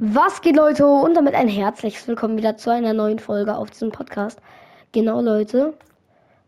[0.00, 0.86] Was geht, Leute?
[0.86, 4.40] Und damit ein herzliches Willkommen wieder zu einer neuen Folge auf diesem Podcast.
[4.92, 5.74] Genau, Leute.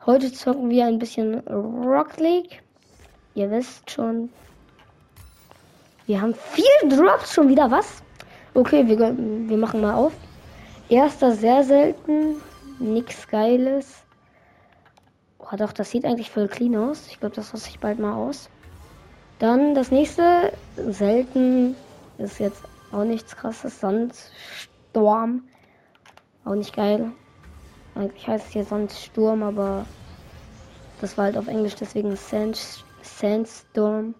[0.06, 2.62] Heute zocken wir ein bisschen Rock League.
[3.34, 4.28] Ihr wisst schon.
[6.06, 7.72] Wir haben vier Drops schon wieder.
[7.72, 8.04] Was?
[8.54, 10.12] Okay, wir, wir machen mal auf.
[10.88, 12.36] Erster sehr selten.
[12.78, 14.04] Nix Geiles.
[15.40, 17.08] Oh, doch, das sieht eigentlich voll clean aus.
[17.08, 18.48] Ich glaube, das lasse ich bald mal aus.
[19.40, 20.52] Dann das nächste.
[20.76, 21.74] Selten.
[22.18, 22.62] Ist jetzt
[22.92, 23.80] auch nichts krasses.
[23.80, 25.44] Sandsturm.
[26.44, 27.12] Auch nicht geil.
[27.94, 29.84] Eigentlich heißt es hier Sandsturm, aber
[31.00, 34.14] das war halt auf Englisch, deswegen Sand, Sandstorm.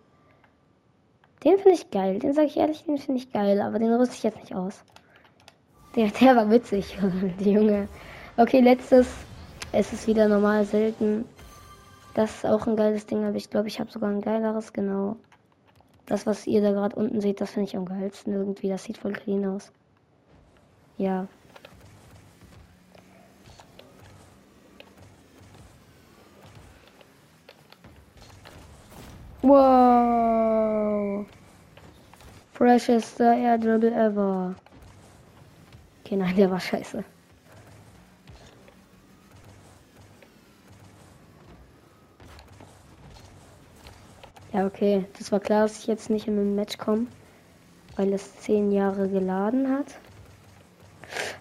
[1.45, 2.19] Den finde ich geil.
[2.19, 4.83] Den sage ich ehrlich, den finde ich geil, aber den rüste ich jetzt nicht aus.
[5.97, 6.98] Der, der war witzig,
[7.41, 7.89] die Junge.
[8.37, 9.09] Okay, letztes.
[9.73, 11.25] Es ist wieder normal selten.
[12.14, 15.16] Das ist auch ein geiles Ding, aber ich glaube, ich habe sogar ein geileres, genau.
[16.10, 18.69] Das, was ihr da gerade unten seht, das finde ich am geilsten irgendwie.
[18.69, 19.70] Das sieht voll clean aus.
[20.98, 21.28] Ja.
[29.42, 31.25] Wow.
[32.55, 34.56] Freshest Air Dribble ever.
[36.05, 37.05] Okay, nein, der war scheiße.
[44.53, 45.05] Ja, okay.
[45.19, 47.06] Das war klar, dass ich jetzt nicht in ein Match komme,
[47.97, 49.98] weil es zehn Jahre geladen hat.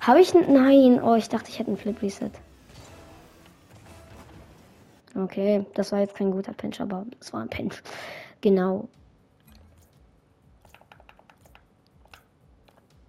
[0.02, 0.34] Habe ich...
[0.34, 2.32] Nein, oh, ich dachte, ich hätte einen Flip Reset.
[5.16, 7.82] Okay, das war jetzt kein guter Pinch, aber es war ein Pinch.
[8.42, 8.88] Genau.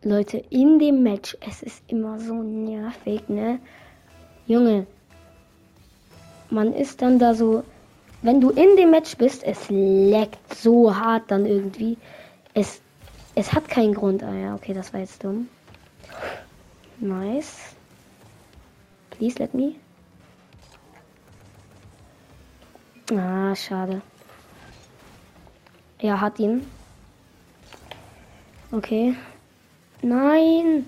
[0.02, 3.60] Leute, in dem Match, es ist immer so nervig, ne?
[4.48, 4.88] Junge,
[6.48, 7.62] man ist dann da so
[8.22, 11.96] wenn du in dem Match bist, es leckt so hart dann irgendwie.
[12.54, 12.80] Es,
[13.34, 14.22] es hat keinen Grund.
[14.22, 15.48] Ah ja, okay, das war jetzt dumm.
[16.98, 17.74] Nice.
[19.10, 19.74] Please let me.
[23.12, 24.02] Ah, schade.
[25.98, 26.66] Er hat ihn.
[28.70, 29.14] Okay.
[30.02, 30.86] Nein.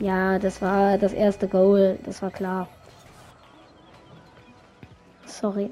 [0.00, 1.98] Ja, das war das erste Goal.
[2.04, 2.68] Das war klar.
[5.26, 5.70] Sorry.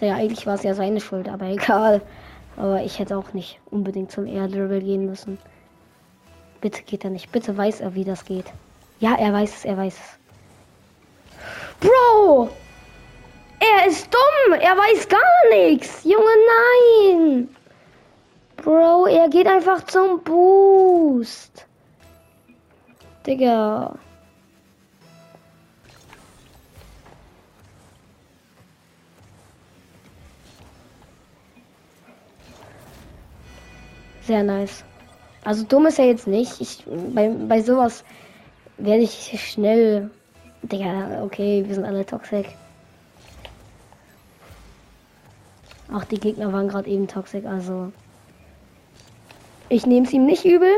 [0.00, 2.00] Ja, eigentlich war es ja seine Schuld, aber egal.
[2.56, 5.38] Aber ich hätte auch nicht unbedingt zum Air Dribble gehen müssen.
[6.60, 7.30] Bitte geht er nicht.
[7.30, 8.46] Bitte weiß er, wie das geht.
[9.00, 10.18] Ja, er weiß es, er weiß es.
[11.80, 12.50] Bro!
[13.60, 14.54] Er ist dumm!
[14.54, 15.20] Er weiß gar
[15.50, 16.02] nichts!
[16.02, 16.24] Junge,
[17.14, 17.48] nein!
[18.56, 21.66] Bro, er geht einfach zum Boost.
[23.24, 23.94] Digga.
[34.28, 34.84] Sehr nice.
[35.42, 36.60] Also dumm ist er jetzt nicht.
[36.60, 36.84] Ich,
[37.14, 38.04] bei, bei sowas
[38.76, 40.10] werde ich schnell.
[40.60, 42.46] Digga, okay, wir sind alle toxic.
[45.90, 47.90] Auch die Gegner waren gerade eben toxic, also.
[49.70, 50.72] Ich nehme es ihm nicht übel.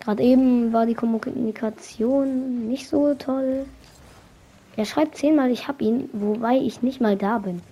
[0.00, 3.64] Gerade eben war die Kommunikation nicht so toll.
[4.76, 7.62] Er schreibt zehnmal, ich hab ihn, wobei ich nicht mal da bin.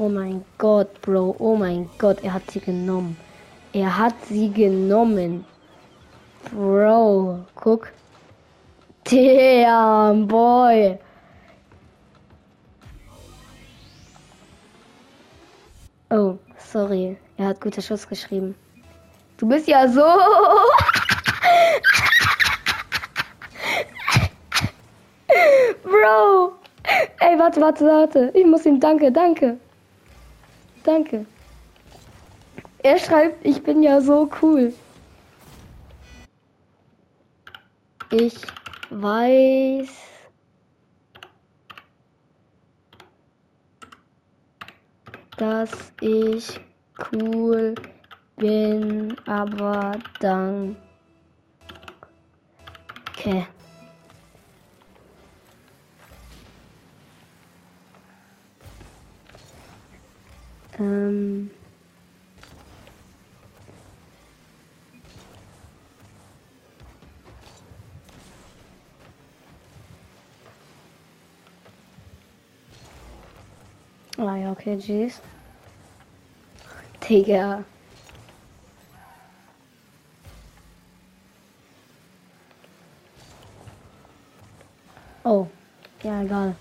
[0.00, 1.34] Oh mein Gott, Bro.
[1.40, 3.16] Oh mein Gott, er hat sie genommen.
[3.72, 5.44] Er hat sie genommen.
[6.52, 7.90] Bro, guck.
[9.02, 10.96] Damn, boy.
[16.10, 17.18] Oh, sorry.
[17.36, 18.54] Er hat guter Schuss geschrieben.
[19.36, 20.00] Du bist ja so.
[25.82, 26.52] Bro.
[27.18, 28.30] Ey, warte, warte, warte.
[28.34, 29.58] Ich muss ihm danke, danke.
[30.88, 31.26] Danke.
[32.78, 34.72] Er schreibt, ich bin ja so cool.
[38.10, 38.34] Ich
[38.88, 39.90] weiß.
[45.36, 46.58] dass ich
[47.12, 47.74] cool
[48.36, 50.74] bin, aber dann.
[60.78, 60.84] Okay.
[60.84, 61.50] Ähm
[74.18, 75.22] Ah ja, okay, jeez.
[77.02, 77.64] Digga.
[85.24, 85.48] Oh,
[86.02, 86.56] ja, egal.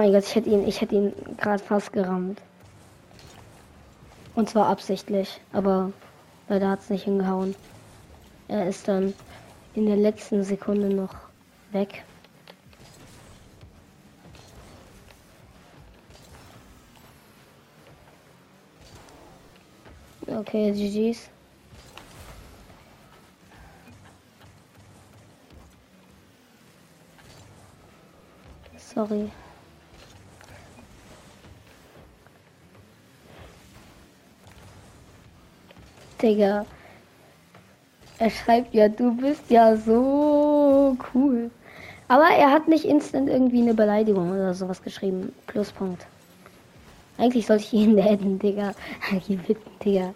[0.00, 2.40] Mein Gott, ich hätte ihn, ich hätte ihn gerade fast gerammt.
[4.34, 5.92] Und zwar absichtlich, aber
[6.48, 7.54] leider hat es nicht hingehauen.
[8.48, 9.12] Er ist dann
[9.74, 11.14] in der letzten Sekunde noch
[11.72, 12.02] weg.
[20.26, 21.28] Okay, GG's.
[28.78, 29.30] Sorry.
[36.22, 36.66] Digga.
[38.18, 41.50] Er schreibt ja, du bist ja so cool.
[42.08, 45.32] Aber er hat nicht instant irgendwie eine Beleidigung oder sowas geschrieben.
[45.46, 46.06] Pluspunkt.
[47.18, 48.74] Eigentlich sollte ich ihn adden, Digga.
[49.26, 50.14] Hier bitten, Digga.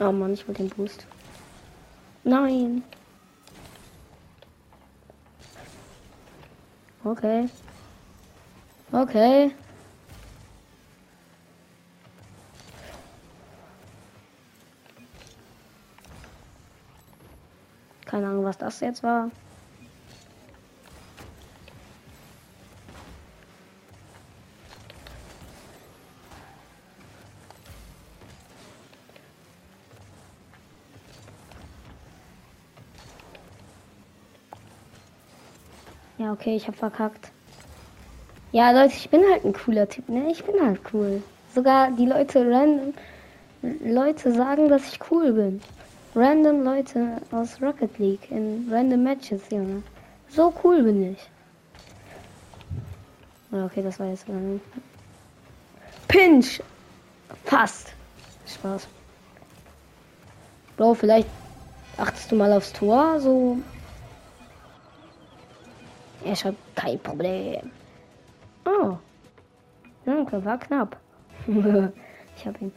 [0.00, 1.06] Oh Mann, ich will den Boost.
[2.24, 2.82] Nein.
[7.04, 7.48] Okay.
[8.92, 9.52] Okay.
[18.18, 19.30] Keine Ahnung, was das jetzt war.
[36.18, 37.30] Ja, okay, ich hab verkackt.
[38.50, 40.32] Ja, Leute, ich bin halt ein cooler Typ, ne?
[40.32, 41.22] Ich bin halt cool.
[41.54, 42.94] Sogar die Leute random
[43.62, 45.60] Leute sagen, dass ich cool bin.
[46.14, 49.82] Random Leute aus Rocket League in random Matches, Junge.
[50.28, 51.30] So cool bin ich.
[53.52, 54.26] Okay, das war jetzt.
[56.08, 56.60] Pinch!
[57.44, 57.94] Fast!
[58.46, 58.88] Spaß.
[60.76, 61.28] Bro, vielleicht
[61.96, 63.58] achtest du mal aufs Tor, so
[66.24, 67.70] er schreibt kein Problem.
[68.64, 68.96] Oh.
[70.04, 70.96] Danke, war knapp.
[71.46, 72.72] ich hab ihn.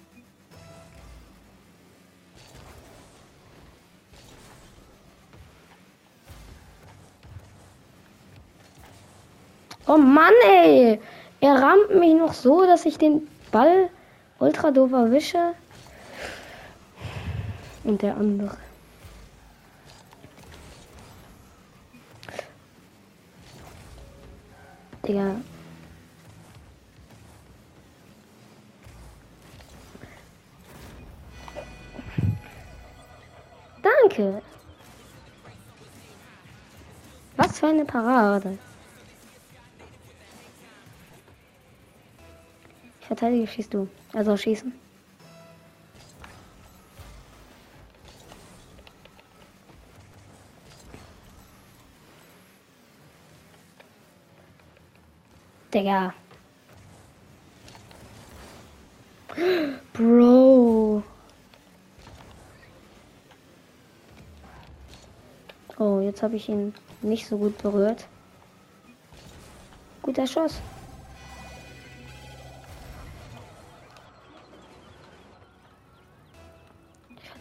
[9.94, 11.02] Oh Mann, ey!
[11.42, 13.90] Er rammt mich noch so, dass ich den Ball
[14.40, 15.54] ultra doof erwische.
[17.84, 18.56] Und der andere.
[25.06, 25.36] Digga.
[33.84, 34.42] Danke.
[37.36, 38.58] Was für eine Parade.
[43.22, 43.88] Verteidige, schießt du.
[44.14, 44.74] Also schießen.
[55.72, 56.14] Digga.
[59.94, 61.04] Bro.
[65.78, 68.08] Oh, jetzt habe ich ihn nicht so gut berührt.
[70.02, 70.60] Guter Schuss.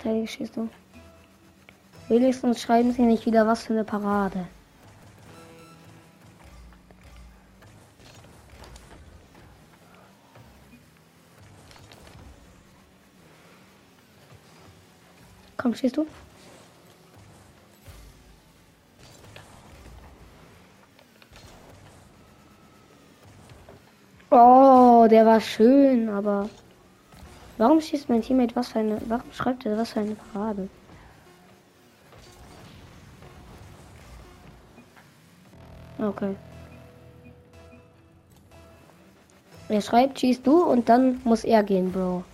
[0.00, 0.68] Verteidige, schießt du.
[2.08, 4.46] Wenigstens schreiben sie nicht wieder was für eine Parade.
[15.56, 16.06] Komm, stehst du?
[24.30, 26.48] Oh, der war schön, aber
[27.60, 30.68] warum schießt mein Teammate was für eine, warum schreibt er was für eine Parade?
[35.98, 36.34] Okay.
[39.68, 42.24] Er schreibt, schießt du und dann muss er gehen, Bro.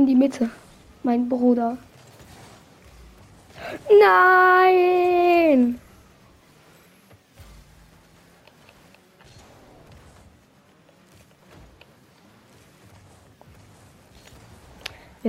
[0.00, 0.48] in die Mitte.
[1.02, 1.76] Mein Bruder.
[4.00, 5.80] Nein!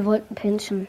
[0.01, 0.88] Wir wollten pinchen.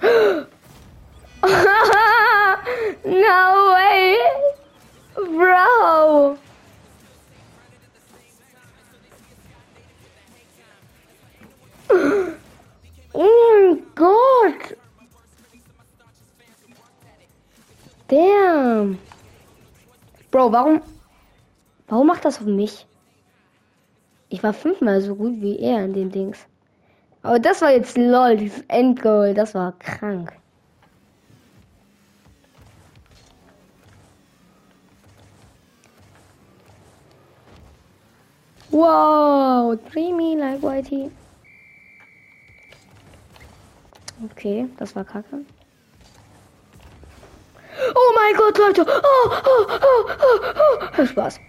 [0.02, 0.46] no
[3.74, 4.16] way!
[5.16, 6.38] Bro!
[13.14, 14.76] Oh mein Gott!
[18.06, 19.00] Damn!
[20.30, 20.80] Bro, warum?
[21.88, 22.86] Warum macht das auf mich?
[24.30, 26.46] Ich war fünfmal so gut wie er in den Dings.
[27.22, 30.32] Aber das war jetzt lol, dieses Endgoal, das war krank.
[38.70, 41.10] Wow, dreamy like whitey.
[44.24, 45.44] Okay, das war kacke.
[47.94, 48.84] Oh mein Gott, Leute!
[48.86, 51.06] Oh, oh, oh, oh, oh.
[51.06, 51.40] Spaß.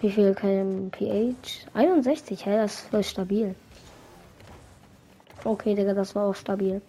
[0.00, 1.66] Wie viel kann pH?
[1.74, 2.56] 61, hä?
[2.56, 3.54] Das ist voll stabil.
[5.44, 6.82] Okay, Digga, das war auch stabil.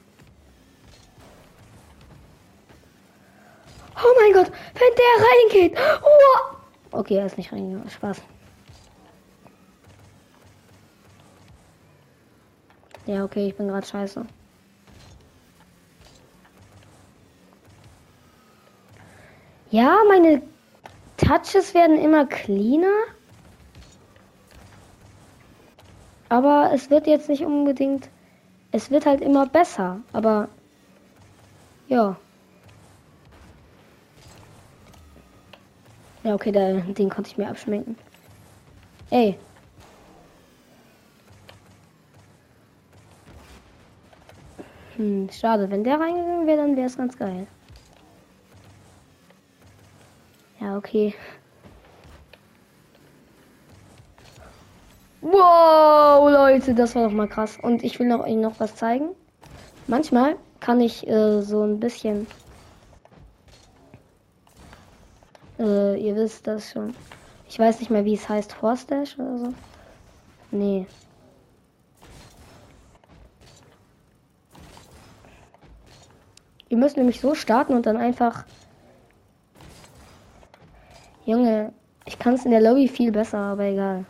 [3.96, 5.78] Oh mein Gott, wenn der reingeht!
[6.04, 7.00] Oh!
[7.00, 7.90] Okay, er ist nicht reingegangen.
[7.90, 8.22] Spaß.
[13.06, 14.26] Ja, okay, ich bin gerade scheiße.
[19.70, 20.42] Ja, meine
[21.28, 23.04] Touches werden immer cleaner.
[26.30, 28.10] Aber es wird jetzt nicht unbedingt.
[28.72, 30.00] Es wird halt immer besser.
[30.14, 30.48] Aber
[31.90, 32.16] ja.
[36.24, 37.98] Ja, okay, da, den konnte ich mir abschminken.
[39.10, 39.38] Ey.
[44.96, 45.70] Hm, schade.
[45.70, 47.48] Wenn der reingegangen wäre, dann wäre es ganz geil.
[50.78, 51.14] Okay.
[55.22, 57.58] Wow, Leute, das war doch mal krass.
[57.62, 59.10] Und ich will noch Ihnen noch was zeigen.
[59.88, 62.28] Manchmal kann ich äh, so ein bisschen.
[65.60, 66.94] Äh, ihr wisst das schon.
[67.50, 68.54] Ich weiß nicht mehr, wie es heißt.
[68.54, 69.54] Force Dash oder so.
[70.52, 70.86] Nee.
[76.70, 78.46] Ihr müsst nämlich so starten und dann einfach
[81.28, 81.74] Junge,
[82.06, 84.06] ich kann es in der Lobby viel besser, aber egal.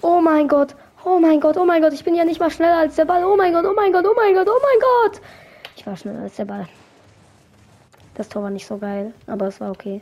[0.00, 2.76] Oh mein Gott, oh mein Gott, oh mein Gott, ich bin ja nicht mal schneller
[2.76, 3.24] als der Ball.
[3.24, 5.20] Oh mein Gott, oh mein Gott, oh mein Gott, oh mein Gott.
[5.76, 6.68] Ich war schneller als der Ball.
[8.14, 10.00] Das Tor war nicht so geil, aber es war okay.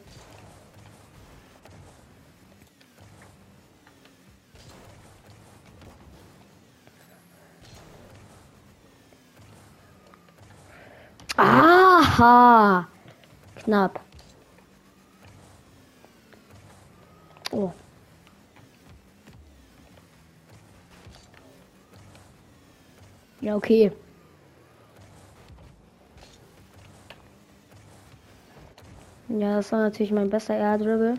[12.18, 12.88] Aha.
[13.56, 14.00] Knapp.
[17.52, 17.73] Oh.
[23.42, 23.92] Ja, okay.
[29.28, 31.18] Ja, das war natürlich mein bester Air Dribble,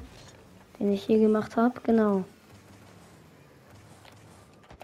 [0.79, 1.79] den ich je gemacht habe.
[1.83, 2.23] Genau.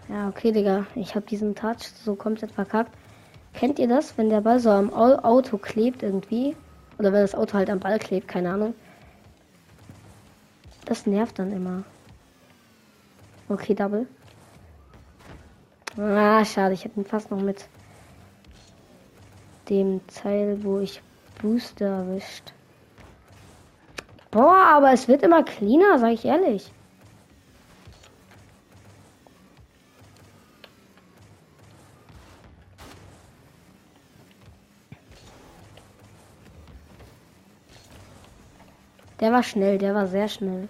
[0.08, 0.86] Ja, okay, Digga.
[0.94, 2.92] Ich habe diesen Touch so komplett verkackt.
[3.54, 6.56] Kennt ihr das, wenn der Ball so am Auto klebt irgendwie?
[6.98, 8.74] Oder wenn das Auto halt am Ball klebt, keine Ahnung.
[10.84, 11.84] Das nervt dann immer.
[13.48, 14.06] Okay, Double.
[15.96, 17.68] Ah, schade, ich hätte ihn fast noch mit
[19.68, 21.00] dem Teil, wo ich
[21.40, 22.52] Booster erwischt.
[24.30, 26.72] Boah, aber es wird immer cleaner, sag ich ehrlich.
[39.24, 40.68] Der war schnell, der war sehr schnell.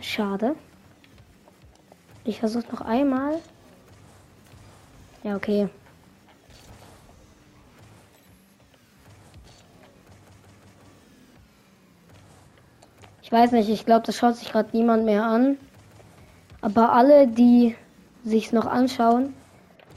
[0.00, 0.54] Schade.
[2.22, 3.40] Ich versuche noch einmal.
[5.24, 5.68] Ja, okay.
[13.22, 15.58] Ich weiß nicht, ich glaube, das schaut sich gerade niemand mehr an.
[16.60, 17.74] Aber alle, die
[18.22, 19.34] sich noch anschauen,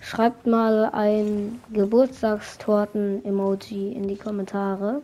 [0.04, 5.02] Schreibt mal ein Geburtstagstorten-Emoji in die Kommentare.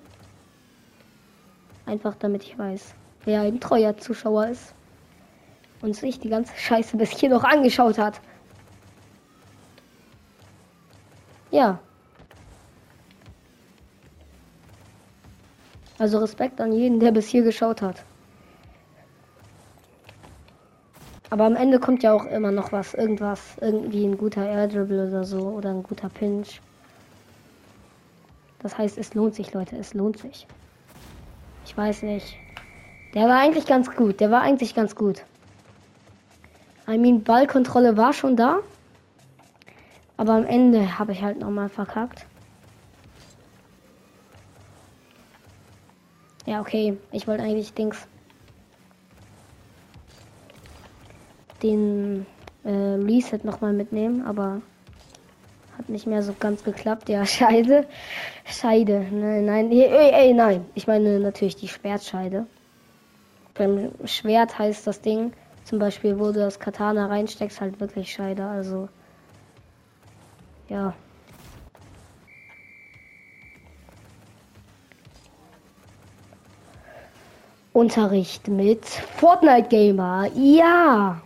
[1.85, 4.73] Einfach damit ich weiß, wer ein treuer Zuschauer ist.
[5.81, 8.19] Und sich die ganze Scheiße bis hier noch angeschaut hat.
[11.51, 11.79] Ja.
[15.97, 18.03] Also Respekt an jeden, der bis hier geschaut hat.
[21.29, 25.07] Aber am Ende kommt ja auch immer noch was, irgendwas, irgendwie ein guter Air Dribble
[25.07, 26.59] oder so oder ein guter Pinch.
[28.59, 30.47] Das heißt, es lohnt sich, Leute, es lohnt sich.
[31.65, 32.35] Ich weiß nicht.
[33.13, 35.23] Der war eigentlich ganz gut, der war eigentlich ganz gut.
[36.87, 38.59] I mean, Ballkontrolle war schon da.
[40.17, 42.25] Aber am Ende habe ich halt nochmal verkackt.
[46.45, 46.97] Ja, okay.
[47.11, 48.07] Ich wollte eigentlich Dings
[51.63, 52.25] den
[52.63, 54.61] äh, Reset nochmal mitnehmen, aber
[55.77, 57.09] hat nicht mehr so ganz geklappt.
[57.09, 57.87] Ja, Scheide.
[58.45, 59.05] Scheide.
[59.11, 59.71] Nein, nein.
[59.71, 60.65] Ey, ey, nein.
[60.75, 62.45] Ich meine natürlich die Schwertscheide.
[63.55, 68.45] Beim Schwert heißt das Ding, zum Beispiel, wo du das Katana reinsteckst, halt wirklich Scheide.
[68.45, 68.89] Also.
[70.67, 70.93] Ja.
[77.71, 80.27] Unterricht mit Fortnite Gamer.
[80.35, 81.21] Ja.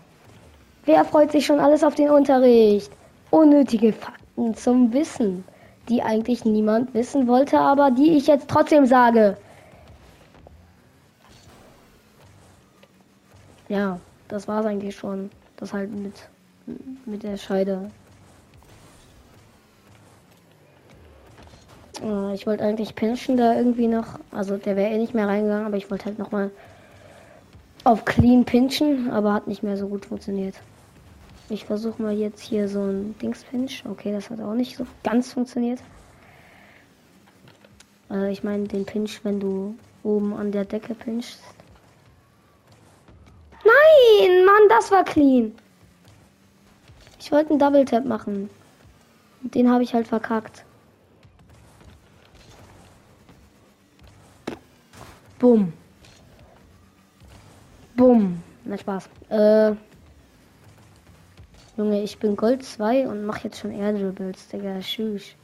[0.85, 2.91] Wer freut sich schon alles auf den Unterricht?
[3.29, 5.45] Unnötige Fakten zum Wissen,
[5.87, 9.37] die eigentlich niemand wissen wollte, aber die ich jetzt trotzdem sage.
[13.69, 15.29] Ja, das war's eigentlich schon.
[15.55, 16.13] Das halt mit,
[17.05, 17.89] mit der Scheide.
[22.03, 25.65] Äh, ich wollte eigentlich Pension da irgendwie noch, also der wäre eh nicht mehr reingegangen,
[25.65, 26.51] aber ich wollte halt nochmal
[27.85, 30.55] auf Clean pinchen, aber hat nicht mehr so gut funktioniert.
[31.53, 33.83] Ich versuche mal jetzt hier so ein Dingspinch.
[33.87, 35.79] Okay, das hat auch nicht so ganz funktioniert.
[38.09, 41.43] Äh, ich meine den Pinch, wenn du oben an der Decke pinchst.
[43.63, 45.53] Nein, Mann, das war clean.
[47.19, 48.49] Ich wollte einen Double Tap machen.
[49.41, 50.65] Den habe ich halt verkackt.
[55.37, 55.71] Bumm.
[57.95, 58.41] Bumm.
[58.65, 59.07] Na Spaß.
[59.29, 59.75] Äh.
[61.75, 64.79] Junge, ich bin Gold 2 und mache jetzt schon Air Dribbles, Digga.
[64.79, 65.35] Tschüss.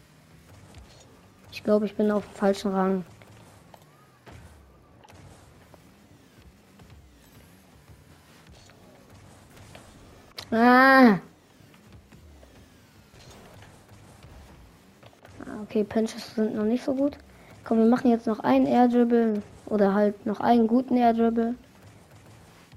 [1.51, 3.03] Ich glaube, ich bin auf dem falschen Rang.
[10.51, 11.13] Ah.
[11.13, 11.19] ah.
[15.63, 17.17] Okay, Pinches sind noch nicht so gut.
[17.63, 19.41] Komm, wir machen jetzt noch einen Air Dribble.
[19.65, 21.55] Oder halt noch einen guten Air Dribble.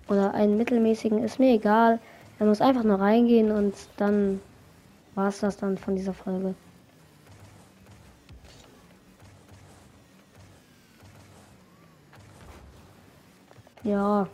[0.09, 2.01] Oder einen mittelmäßigen, ist mir egal.
[2.43, 4.41] Er muss einfach nur reingehen und dann
[5.15, 6.57] war es das dann von dieser Folge.
[13.85, 14.27] Ja.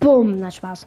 [0.00, 0.86] Bumm, na Spaß.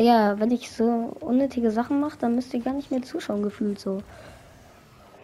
[0.00, 3.78] Digga, wenn ich so unnötige Sachen mache, dann müsst ihr gar nicht mehr zuschauen, gefühlt
[3.78, 4.02] so.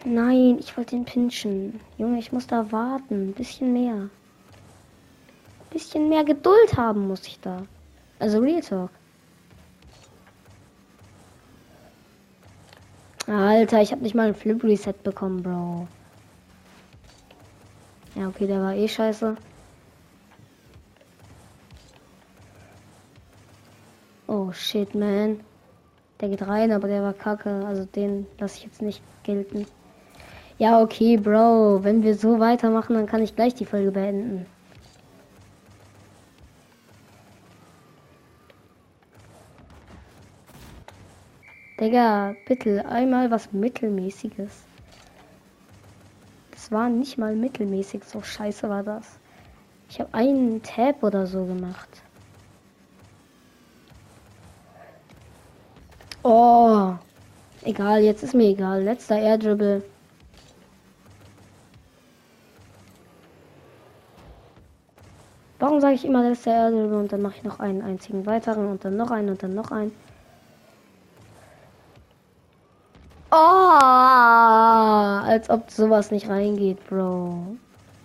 [0.05, 1.79] Nein, ich wollte den pinchen.
[1.97, 3.33] Junge, ich muss da warten.
[3.33, 4.11] Bisschen mehr.
[5.71, 7.63] Bisschen mehr Geduld haben muss ich da.
[8.19, 8.91] Also Real Talk.
[13.25, 15.87] Alter, ich habe nicht mal ein Flip Reset bekommen, Bro.
[18.13, 19.35] Ja, okay, der war eh scheiße.
[24.47, 25.41] Oh shit, man.
[26.21, 27.65] Der geht rein, aber der war kacke.
[27.65, 29.65] Also den lasse ich jetzt nicht gelten.
[30.57, 31.83] Ja, okay, Bro.
[31.83, 34.45] Wenn wir so weitermachen, dann kann ich gleich die Folge beenden.
[41.79, 44.63] Digga, bitte einmal was Mittelmäßiges.
[46.51, 49.19] Das war nicht mal mittelmäßig, so scheiße war das.
[49.89, 52.01] Ich habe einen Tab oder so gemacht.
[56.29, 56.93] Oh.
[57.63, 58.83] Egal, jetzt ist mir egal.
[58.83, 59.81] Letzter Air Dribble.
[65.59, 68.67] Warum sage ich immer letzter Air Dribble und dann mache ich noch einen einzigen weiteren
[68.67, 69.93] und dann noch einen und dann noch einen?
[73.31, 73.35] Oh,
[75.25, 77.55] als ob sowas nicht reingeht, Bro.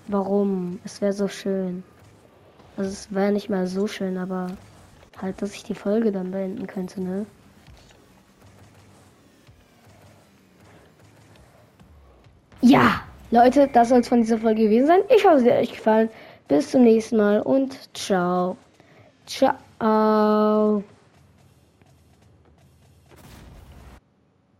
[0.07, 0.79] Warum?
[0.85, 1.83] Es wäre so schön.
[2.77, 4.47] Also es wäre nicht mal so schön, aber
[5.21, 7.27] halt, dass ich die Folge dann beenden könnte, ne?
[12.62, 15.01] Ja, Leute, das soll es von dieser Folge gewesen sein.
[15.14, 16.09] Ich hoffe, sie hat euch gefallen.
[16.46, 18.57] Bis zum nächsten Mal und ciao.
[19.27, 20.85] Ciao.